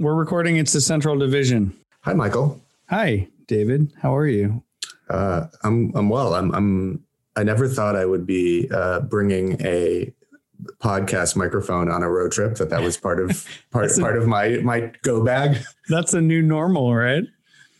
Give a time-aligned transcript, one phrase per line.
[0.00, 0.56] We're recording.
[0.56, 1.74] It's the Central Division.
[2.04, 2.58] Hi, Michael.
[2.88, 3.92] Hi, David.
[4.00, 4.62] How are you?
[5.10, 6.32] Uh, I'm I'm well.
[6.34, 7.04] I'm I'm.
[7.36, 10.10] I never thought I would be uh, bringing a
[10.82, 12.54] podcast microphone on a road trip.
[12.54, 15.58] That that was part of part part of my my go bag.
[15.90, 17.24] That's a new normal, right?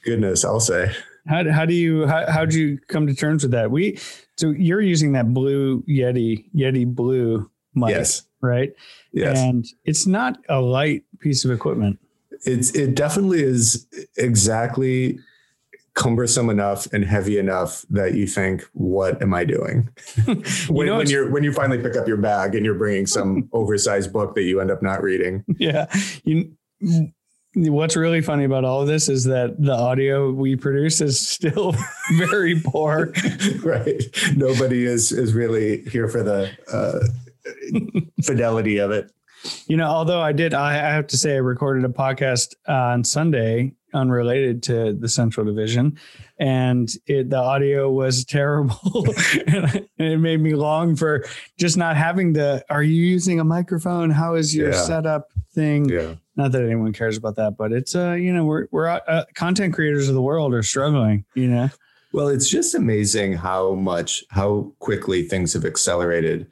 [0.04, 0.92] Goodness, I'll say.
[1.26, 3.70] How how do you how how'd you come to terms with that?
[3.70, 3.98] We
[4.36, 8.24] so you're using that blue Yeti Yeti blue mic, Yes.
[8.42, 8.74] right?
[9.10, 9.38] Yes.
[9.38, 11.98] And it's not a light piece of equipment.
[12.44, 13.86] It's it definitely is
[14.16, 15.18] exactly
[15.94, 19.88] cumbersome enough and heavy enough that you think what am i doing
[20.68, 23.48] when, know, when you're when you finally pick up your bag and you're bringing some
[23.52, 25.86] oversized book that you end up not reading Yeah.
[26.24, 26.54] You
[27.54, 31.74] what's really funny about all of this is that the audio we produce is still
[32.18, 33.12] very poor.
[33.62, 34.02] right
[34.36, 37.00] nobody is is really here for the uh
[38.22, 39.10] fidelity of it
[39.66, 43.72] You know, although I did, I, have to say, I recorded a podcast on Sunday
[43.92, 45.98] unrelated to the Central Division,
[46.38, 49.04] and it, the audio was terrible,
[49.46, 51.24] and, and it made me long for
[51.58, 52.64] just not having the.
[52.70, 54.10] Are you using a microphone?
[54.10, 54.82] How is your Yeah.
[54.82, 55.88] setup thing?
[55.88, 59.24] yeah Not that anyone cares about that, but it's uh, you know, we're we're uh,
[59.34, 61.24] content creators of the world are struggling.
[61.34, 61.68] You know,
[62.12, 66.46] Well, it's just amazing how much, how quickly things have accelerated.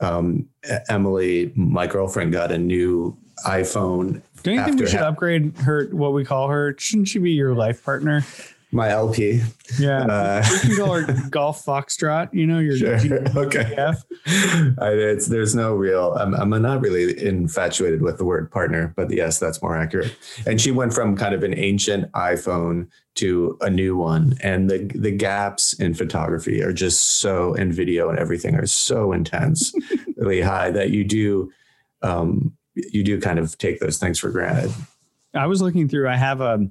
[0.00, 0.48] Um,
[0.88, 4.22] Emily, my girlfriend, got a new iPhone.
[4.42, 5.86] do you think we should ha- upgrade her?
[5.92, 6.74] What we call her?
[6.78, 8.24] Shouldn't she be your life partner?
[8.72, 9.42] My LP.
[9.78, 10.02] Yeah.
[10.02, 12.32] Uh, we can call her Golf Foxtrot.
[12.32, 13.20] You know, your Sure.
[13.36, 13.74] Okay.
[13.76, 16.14] I, it's, there's no real.
[16.14, 20.14] I'm, I'm not really infatuated with the word partner, but yes, that's more accurate.
[20.46, 24.90] And she went from kind of an ancient iPhone to a new one, and the
[24.94, 29.74] the gaps in photography are just so, and video and everything are so intense,
[30.16, 31.50] really high that you do,
[32.02, 34.72] um, you do kind of take those things for granted.
[35.34, 36.08] I was looking through.
[36.08, 36.70] I have a,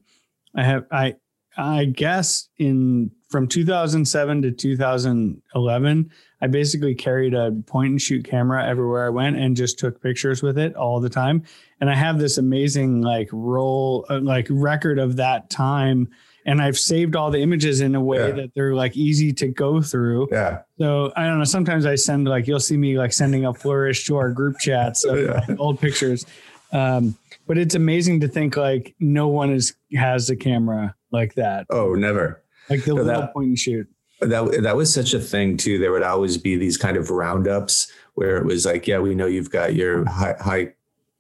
[0.56, 1.16] I have I,
[1.58, 6.12] I guess in from 2007 to 2011,
[6.42, 10.42] I basically carried a point and shoot camera everywhere I went and just took pictures
[10.42, 11.44] with it all the time.
[11.82, 16.08] And I have this amazing like roll, uh, like record of that time.
[16.46, 18.36] And I've saved all the images in a way Yeah.
[18.36, 20.30] that they're like easy to go through.
[20.32, 21.44] Yeah, So I don't know.
[21.44, 25.04] Sometimes I send like you'll see me like sending a flourish to our group chats
[25.04, 25.42] of Yeah.
[25.48, 26.26] like, old pictures.
[26.72, 31.66] Um, but it's amazing to think like no one is has a camera like that,
[31.70, 32.44] Oh, never.
[32.70, 33.88] like the So little that- point and shoot.
[34.22, 35.80] that that was such a thing too.
[35.80, 39.26] There would always be these kind of roundups where it was like, yeah, we know
[39.28, 40.74] you've got your high, high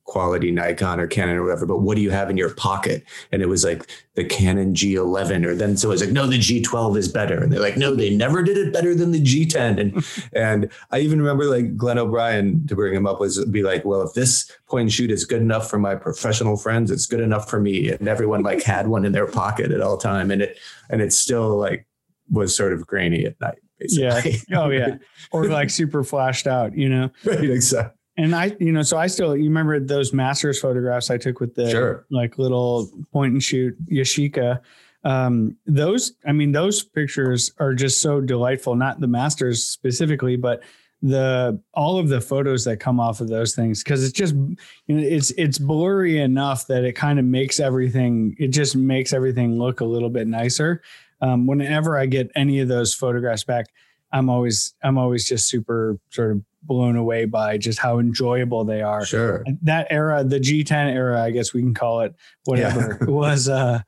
[0.09, 3.03] quality Nikon or Canon or whatever, but what do you have in your pocket?
[3.31, 6.39] And it was like the Canon G11, or then so it was like, no, the
[6.39, 9.79] G12 is better, and they're like, no, they never did it better than the G10.
[9.79, 10.03] And
[10.33, 14.01] and I even remember like Glenn O'Brien to bring him up was be like, well,
[14.01, 17.47] if this point and shoot is good enough for my professional friends, it's good enough
[17.49, 17.89] for me.
[17.91, 20.57] And everyone like had one in their pocket at all time, and it
[20.89, 21.85] and it still like
[22.31, 24.21] was sort of grainy at night, Yeah.
[24.21, 24.55] basically.
[24.55, 24.97] Oh yeah.
[25.31, 27.11] Or like super flashed out, you know.
[27.25, 27.95] right, exactly.
[28.19, 31.55] And I, you know, so I still you remember those masters photographs I took with
[31.55, 32.05] the Sure.
[32.11, 34.59] like little point and shoot Yashica.
[35.05, 38.75] Um, those, I mean, those pictures are just so delightful.
[38.75, 40.63] Not the masters specifically, but
[41.01, 44.95] the all of the photos that come off of those things because it's just you
[44.95, 49.57] know it's it's blurry enough that it kind of makes everything it just makes everything
[49.57, 50.81] look a little bit nicer
[51.21, 53.67] um, whenever i get any of those photographs back
[54.11, 58.81] i'm always i'm always just super sort of blown away by just how enjoyable they
[58.81, 59.45] are Sure.
[59.61, 62.13] that era the g10 era i guess we can call it
[62.45, 63.79] whatever was uh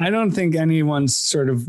[0.00, 1.66] i don't think anyone's sort of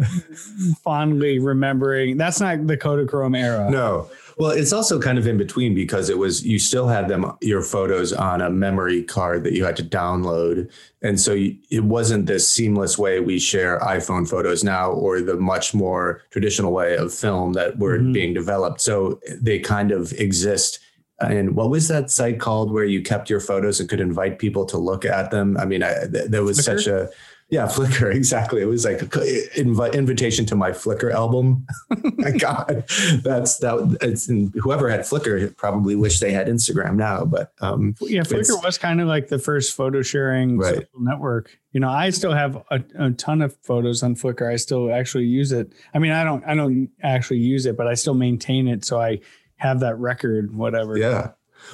[0.83, 4.09] fondly remembering that's not the kodachrome era No.
[4.37, 7.61] Well, it's also kind of in between because it was you still had them your
[7.61, 12.25] photos on a memory card that you had to download, and so you, it wasn't
[12.25, 17.13] this seamless way we share iPhone photos now, or the much more traditional way of
[17.13, 18.13] film that were Mhm.
[18.13, 18.79] being developed.
[18.79, 20.79] So they kind of exist.
[21.19, 24.63] And what was that site called where you kept your photos and could invite people
[24.67, 25.57] to look at them?
[25.57, 26.63] I mean, I, th- there was Flickr?
[26.63, 27.09] such a
[27.49, 28.61] yeah, Flickr, exactly.
[28.61, 31.65] It was like a invi- invitation to my Flickr album.
[32.17, 32.85] my God,
[33.23, 33.97] that's that.
[34.01, 34.27] It's
[34.61, 39.01] whoever had Flickr probably wish they had Instagram now, but um, Yeah, Flickr was kind
[39.01, 40.75] of like the first photo sharing Right.
[40.75, 41.57] social network.
[41.71, 44.51] You know, I still have a, a ton of photos on Flickr.
[44.51, 45.71] I still actually use it.
[45.93, 48.99] I mean, I don't I don't actually use it, but I still maintain it so
[49.01, 49.19] I
[49.57, 50.97] have that record whatever.
[50.97, 51.31] yeah.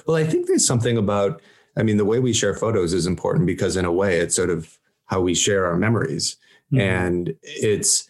[0.07, 1.41] Well, I think there's something about.
[1.77, 4.49] I mean, the way we share photos is important because, in a way, it's sort
[4.49, 6.37] of how we share our memories.
[6.73, 6.81] Mhm.
[6.81, 8.09] and it's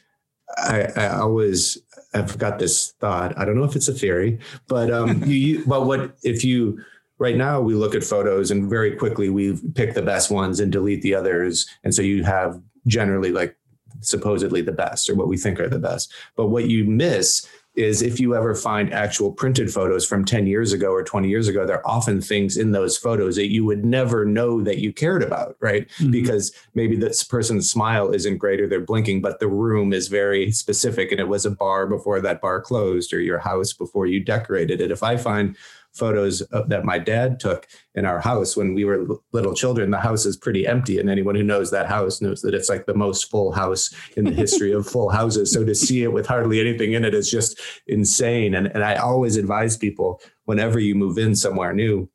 [0.57, 1.77] I, I always
[2.13, 3.37] I've got this thought.
[3.37, 6.79] I don't know if it's a theory, but um, you, you but what if you
[7.17, 10.71] right now we look at photos and very quickly we pick the best ones and
[10.71, 11.65] delete the others.
[11.83, 13.57] And so you have generally like
[14.01, 16.13] supposedly the best or what we think are the best.
[16.35, 20.73] But what you miss is if you ever find actual printed photos from 10 years
[20.73, 23.85] ago or 20 years ago, there are often things in those photos that you would
[23.85, 25.87] never know that you cared about, right?
[25.99, 26.11] Mm-hmm.
[26.11, 30.51] Because maybe this person's smile isn't great or they're blinking, but the room is very
[30.51, 34.19] specific and it was a bar before that bar closed or your house before you
[34.19, 34.91] decorated it.
[34.91, 35.55] If I find
[35.95, 39.91] photos that my dad took in our house when we were little children.
[39.91, 42.85] The house is pretty empty, and anyone who knows that house knows that it's like
[42.85, 45.51] the most full house in the history of full houses.
[45.53, 48.55] So to see it with hardly anything in it is just insane.
[48.55, 52.09] And and I always advise people whenever you move in somewhere new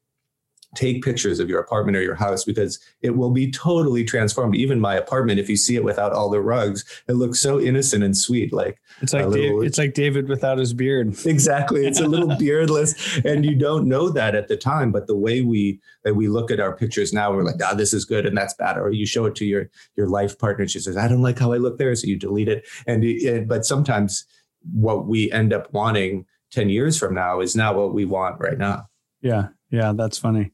[0.76, 4.54] take pictures of your apartment or your house because it will be totally transformed.
[4.54, 8.04] Even my apartment, if you see it without all the rugs, it looks so innocent
[8.04, 8.52] and sweet.
[8.52, 11.16] Like it's like little, it's like David without his beard.
[11.30, 11.86] Exactly.
[11.86, 14.90] It's a little beardless, and you don't know that at the time.
[14.90, 17.92] But the way we that we look at our pictures now, we're like, ah, this
[17.92, 18.76] is good and that's bad.
[18.76, 21.52] Or you show it to your your life partner, she says, I don't like how
[21.52, 22.66] I look there, so you delete it.
[22.86, 24.24] And it, but sometimes
[24.72, 28.58] what we end up wanting 10 years from now is not what we want right
[28.58, 28.86] now.
[29.22, 29.48] Yeah.
[29.70, 29.92] Yeah.
[29.94, 30.52] That's funny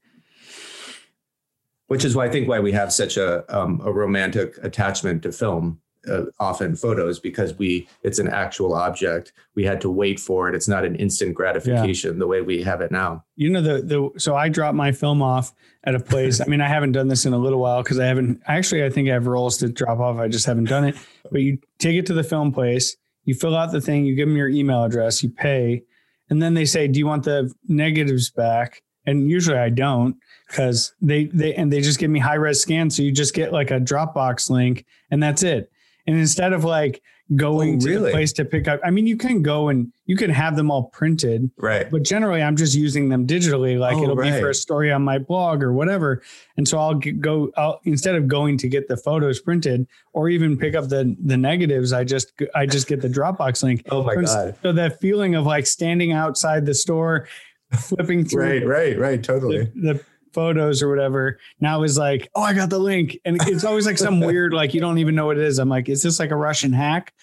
[1.88, 5.32] which is why I think why we have such a um, a romantic attachment to
[5.32, 9.32] film, uh, often photos, because we it's an actual object.
[9.54, 10.54] We had to wait for it.
[10.54, 12.18] It's not an instant gratification yeah.
[12.18, 13.24] the way we have it now.
[13.36, 15.54] You know the the so I dropped my film off
[15.84, 16.40] at a place.
[16.40, 18.84] I mean, I haven't done this in a little while because I haven't actually.
[18.84, 20.18] I think I have rolls to drop off.
[20.18, 20.96] I just haven't done it.
[21.30, 22.96] But you take it to the film place.
[23.24, 24.06] You fill out the thing.
[24.06, 25.22] You give them your email address.
[25.22, 25.82] You pay,
[26.30, 30.16] and then they say, "Do you want the negatives back?" And usually I don't
[30.48, 32.96] because they they and they just give me high res scans.
[32.96, 35.70] So you just get like a Dropbox link and that's it.
[36.06, 37.02] And instead of like
[37.34, 40.16] going oh, to the place to pick up, I mean, you can go and you
[40.16, 41.90] can have them all printed, right?
[41.90, 43.78] But generally, I'm just using them digitally.
[43.78, 44.32] Like oh, it'll right.
[44.32, 46.22] be for a story on my blog or whatever.
[46.56, 47.50] And so I'll go.
[47.56, 51.36] I'll instead of going to get the photos printed or even pick up the the
[51.36, 53.82] negatives, I just I just get the Dropbox link.
[53.90, 54.56] Oh my god!
[54.62, 57.26] So that feeling of like standing outside the store,
[57.80, 58.42] flipping through.
[58.42, 59.22] right, right, right.
[59.22, 59.70] Totally.
[59.74, 60.04] the, the
[60.36, 61.38] photos or whatever.
[61.60, 63.18] Now is like, oh, I got the link.
[63.24, 65.58] And it's always like some weird, like you don't even know what it is.
[65.58, 67.14] I'm like, is this like a Russian hack?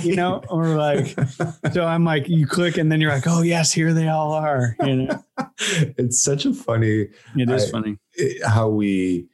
[0.00, 0.42] You know?
[0.50, 1.18] Or like,
[1.72, 4.76] so I'm like, you click and then you're like, oh yes, here they all are.
[4.80, 5.24] You know.
[5.58, 7.98] It's such a funny it is I, funny.
[8.44, 9.28] How we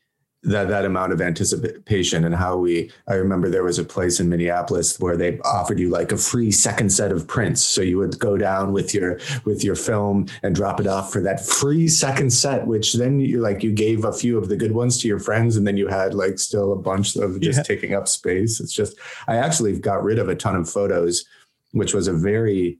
[0.44, 2.24] that that amount of anticipation.
[2.24, 5.90] And how we I remember there was a place in Minneapolis where they offered you
[5.90, 7.64] like a free second set of prints.
[7.64, 11.20] So you would go down with your with your film and drop it off for
[11.22, 14.72] that free second set which then you like you gave a few of the good
[14.72, 17.62] ones to your friends and then you had like still a bunch of just yeah.
[17.62, 18.60] taking up space.
[18.60, 21.24] It's just I actually got rid of a ton of photos
[21.72, 22.78] which was a very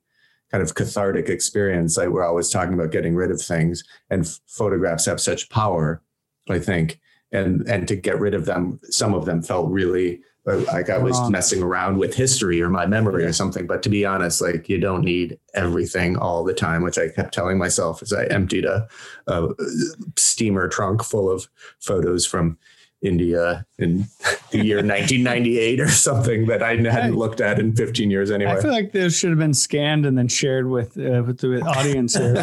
[0.53, 1.97] kind of cathartic experience.
[1.97, 6.03] Like we're always talking about getting rid of things and photographs have such power
[6.51, 7.01] I think
[7.35, 10.99] and and to get rid of them some of them felt really uh, like I
[10.99, 13.67] was messing around with history or my memory or something.
[13.67, 17.33] But to be honest, like you don't need everything all the time, which I kept
[17.33, 18.87] telling myself as I emptied a,
[19.27, 19.49] a
[20.19, 21.49] steamer trunk full of
[21.81, 22.59] photos from
[23.01, 24.05] India in
[24.55, 28.53] the year 1998 or something that I hadn't looked at in 15 years anyway.
[28.53, 31.61] I feel like this should have been scanned and then shared with uh, with the
[31.63, 32.15] audience.
[32.15, 32.35] Here.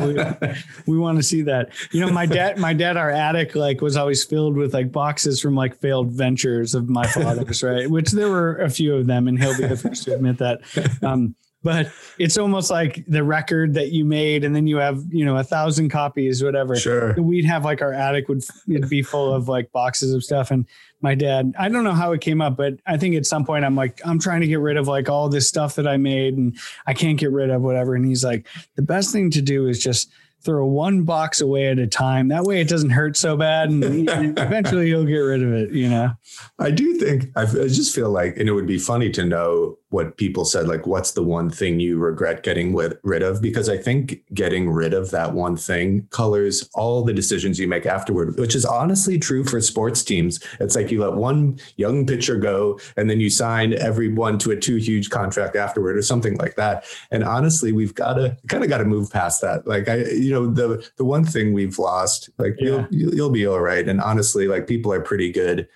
[0.86, 1.70] we, we want to see that.
[1.92, 5.40] You know, my dad, my dad, our attic like was always filled with like boxes
[5.40, 7.90] from like failed ventures of my father's, right?
[7.90, 10.62] Which there were a few of them, and he'll be the first to admit that.
[11.02, 15.24] Um, but it's almost like the record that you made and then you have you
[15.24, 18.44] know a thousand copies whatever sure we'd have like our attic would
[18.90, 20.66] be full of like boxes of stuff and
[21.02, 23.64] my dad i don't know how it came up but i think at some point
[23.66, 26.36] i'm like i'm trying to get rid of like all this stuff that i made
[26.36, 29.68] and i can't get rid of whatever and he's like the best thing to do
[29.68, 30.12] is just
[30.44, 32.30] throw one box away at a time.
[32.30, 33.70] That way it doesn't hurt so bad.
[33.70, 33.84] And
[34.40, 36.14] eventually you'll get rid of it, you know?
[36.58, 40.18] I do think, I just feel like, and it would be funny to know what
[40.18, 43.42] people said like what's the one thing you regret getting with, rid of?
[43.42, 47.86] Because i think getting rid of that one thing colors all the decisions you make
[47.86, 50.40] afterward which is honestly true for sports teams.
[50.60, 54.56] It's like you let one young pitcher go and then you sign everyone to a
[54.56, 56.86] too huge contract afterward or something like that.
[57.12, 59.68] And honestly we've got to kind of got to move past that.
[59.68, 62.88] Like i you know the the one thing we've lost like yeah.
[62.90, 63.88] you'll you'll be all right.
[63.88, 65.68] And honestly like people are pretty good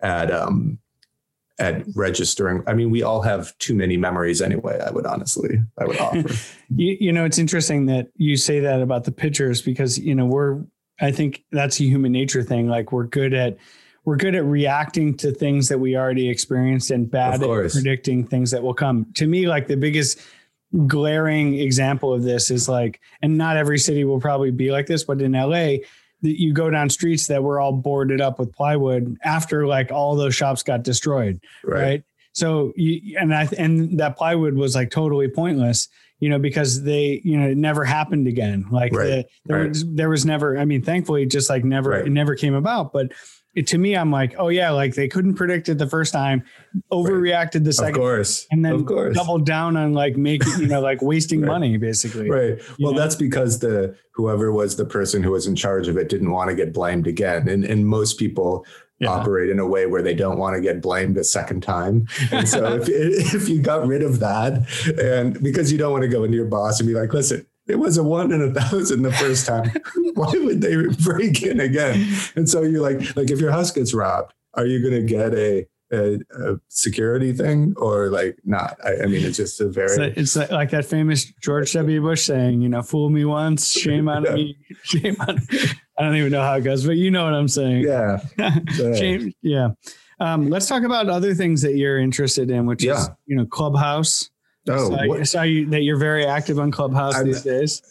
[0.00, 0.78] at um
[1.58, 2.62] at registering.
[2.66, 4.80] I mean, we all have too many memories anyway.
[4.84, 6.34] I would honestly, I would offer.
[6.74, 10.26] you, you know, it's interesting that you say that about the pictures because you know
[10.26, 10.62] we're.
[11.00, 12.68] I think that's a human nature thing.
[12.68, 13.58] Like we're good at
[14.04, 18.50] we're good at reacting to things that we already experienced and bad at predicting things
[18.50, 19.06] that will come.
[19.14, 20.20] To me, like the biggest
[20.86, 25.04] glaring example of this is like, and not every city will probably be like this,
[25.04, 25.76] but in LA,
[26.24, 30.34] you go down streets that were all boarded up with plywood after like all those
[30.34, 31.82] shops got destroyed, right?
[31.82, 32.02] right?
[32.32, 35.88] So you and I and that plywood was like totally pointless,
[36.18, 38.66] you know, because they, you know, it never happened again.
[38.70, 39.06] Like right.
[39.06, 39.68] the, there right.
[39.68, 40.58] was there was never.
[40.58, 42.92] I mean, thankfully, just like never it never came about.
[42.92, 43.12] But
[43.62, 46.44] to me, I'm like, oh yeah, like they couldn't predict it the first time,
[46.92, 49.16] overreacted the second, of course, and then of course.
[49.16, 52.28] doubled down on like making, you know, like wasting money basically.
[52.30, 52.60] Right.
[52.78, 52.98] Well, know?
[52.98, 56.50] that's because the whoever was the person who was in charge of it didn't want
[56.50, 58.66] to get blamed again, and and most people
[58.98, 59.10] yeah.
[59.10, 62.06] operate in a way where they don't want to get blamed a second time.
[62.30, 64.66] And so if, if you got rid of that
[65.00, 67.76] and because you don't want to go into your boss and be like, listen, it
[67.76, 69.70] was a one in a thousand the first time.
[70.14, 72.06] Why would they break in again?
[72.36, 75.34] And so you're like, like if your house gets robbed, are you going to get
[75.34, 78.76] a a, a, security thing or like not.
[78.84, 80.12] I, I, mean, it's just a very.
[80.16, 82.00] It's, like, like, that famous George W.
[82.00, 85.40] Bush saying, you know, fool me once, shame on me, shame on.
[85.98, 87.84] I don't even know how it goes, but you know what I'm saying.
[87.84, 88.20] Yeah.
[88.76, 89.32] shame.
[89.42, 89.70] Yeah.
[90.20, 92.98] Um, let's talk about other things that you're interested in, which yeah.
[92.98, 94.30] is, you know, Clubhouse.
[94.68, 97.82] Oh, so I saw you that you're very active on Clubhouse I'm, these days.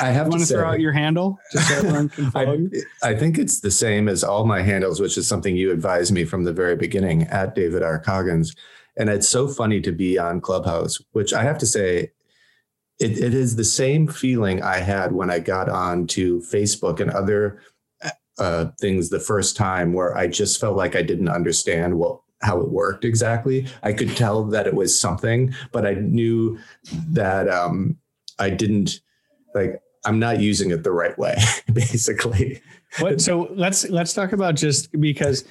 [0.00, 2.56] I have you to say, throw out your handle just so everyone can follow I,
[2.56, 2.82] you.
[3.02, 6.24] I think it's the same as all my handles, which is something you advised me
[6.24, 7.98] from the very beginning at David R.
[7.98, 8.54] Coggins.
[8.96, 12.12] And it's so funny to be on Clubhouse, which I have to say,
[12.98, 17.10] it, it is the same feeling I had when I got on to Facebook and
[17.10, 17.60] other
[18.38, 22.60] uh, things the first time, where I just felt like I didn't understand what how
[22.60, 23.66] it worked exactly.
[23.82, 26.58] I could tell that it was something, but I knew
[27.10, 27.96] that um,
[28.38, 29.00] I didn't
[29.54, 29.80] like.
[30.04, 31.36] I'm not using it the right way,
[31.72, 32.62] basically.
[33.00, 33.20] What?
[33.20, 35.44] So let's let's talk about just because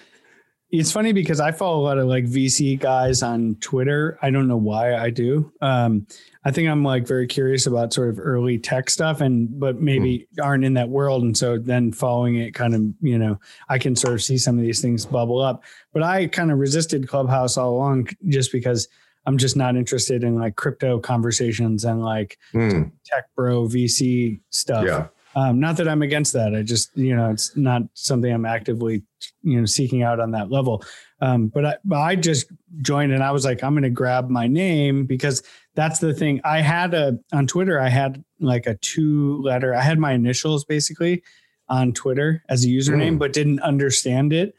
[0.70, 4.20] it's funny because I follow a lot of like VC guys on Twitter.
[4.22, 5.52] I don't know why I do.
[5.62, 6.08] Um,
[6.44, 10.28] I think I'm like very curious about sort of early tech stuff and but maybe
[10.38, 10.46] mm.
[10.46, 11.24] aren't in that world.
[11.24, 14.58] And so then following it kind of, you know, I can sort of see some
[14.58, 15.64] of these things bubble up.
[15.94, 18.90] But I kind of resisted Clubhouse all along just because
[19.26, 22.92] I'm just not interested in like crypto conversations and like mm.
[23.06, 24.86] tech bro VC stuff.
[24.86, 25.08] Yeah.
[25.38, 26.56] Um, not that I'm against that.
[26.56, 29.04] I just, you know, it's not something I'm actively,
[29.44, 30.84] you know, seeking out on that level.
[31.22, 32.48] Um, but I, but I just
[32.82, 35.44] joined and I was like, I'm going to grab my name because
[35.76, 36.42] that's the thing.
[36.44, 37.80] I had a on Twitter.
[37.80, 39.76] I had like a two letter.
[39.76, 41.22] I had my initials basically
[41.70, 43.20] on Twitter as a username, mm.
[43.20, 44.56] but didn't understand it,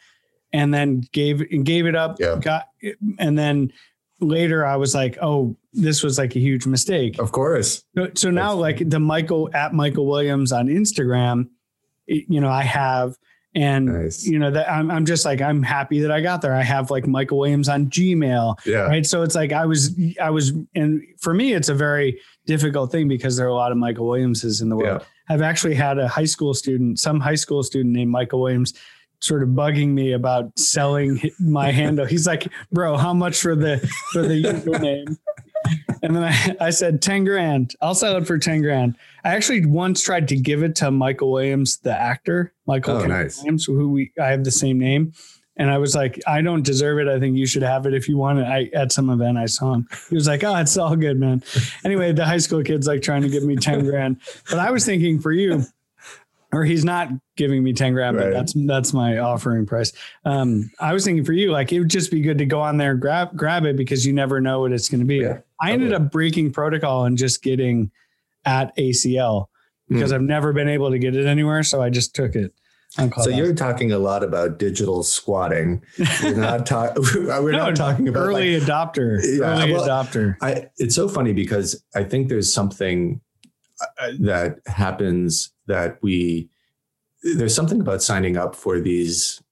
[0.52, 2.20] and then gave gave it up.
[2.20, 2.38] Yeah.
[2.40, 2.68] Got
[3.18, 3.72] and then
[4.20, 7.18] later I was like, oh, this was like a huge mistake.
[7.18, 7.84] Of course.
[7.96, 11.48] So, so now, like the Michael at Michael Williams on Instagram,
[12.06, 13.16] you know, I have,
[13.54, 14.26] and nice.
[14.26, 16.54] you know that I'm, I'm just like I'm happy that I got there.
[16.54, 18.64] I have like Michael Williams on Gmail.
[18.66, 18.80] Yeah.
[18.80, 19.06] Right.
[19.06, 23.08] So it's like I was, I was, and for me, it's a very difficult thing
[23.08, 25.00] because there are a lot of Michael Williamses in the world.
[25.00, 25.34] Yeah.
[25.34, 28.74] I've actually had a high school student, some high school student named Michael Williams
[29.20, 32.06] sort of bugging me about selling my handle.
[32.06, 33.78] He's like, bro, how much for the
[34.12, 35.16] for the username?
[36.02, 37.74] And then I, I said 10 grand.
[37.80, 38.96] I'll sell it for 10 grand.
[39.24, 43.38] I actually once tried to give it to Michael Williams, the actor, Michael oh, nice.
[43.38, 45.12] Williams, who we I have the same name.
[45.56, 47.08] And I was like, I don't deserve it.
[47.08, 48.44] I think you should have it if you want it.
[48.44, 49.88] I at some event I saw him.
[50.08, 51.42] He was like, Oh, it's all good, man.
[51.84, 54.20] Anyway, the high school kid's like trying to give me 10 grand.
[54.48, 55.64] But I was thinking for you,
[56.52, 58.24] or he's not giving me 10 grand, right.
[58.24, 59.92] but that's that's my offering price.
[60.24, 62.76] Um, I was thinking for you, like it would just be good to go on
[62.76, 65.18] there and grab grab it because you never know what it's going to be.
[65.18, 67.90] Yeah, I ended up breaking protocol and just getting
[68.44, 69.46] at ACL
[69.88, 70.14] because mm.
[70.14, 71.62] I've never been able to get it anywhere.
[71.62, 72.52] So I just took it.
[73.22, 75.84] So you're talking a lot about digital squatting.
[76.22, 77.04] We're not talking.
[77.04, 79.20] we're no, not talking about early like, adopter.
[79.22, 80.36] Yeah, early well, adopter.
[80.40, 83.20] I, it's so funny because I think there's something
[84.20, 86.48] that happens that we
[87.22, 89.42] there's something about signing up for these.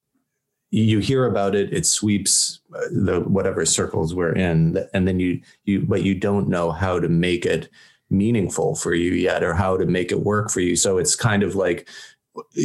[0.71, 5.41] You hear about it it sweeps uh, the whatever circles we're in and then you
[5.65, 7.69] you but you don't know how to make it
[8.11, 10.77] meaningful for you yet or how to make it work for you.
[10.77, 11.89] So it's kind of like